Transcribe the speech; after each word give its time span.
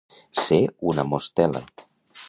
Ser 0.45 0.59
una 0.93 1.05
mostela. 1.13 1.65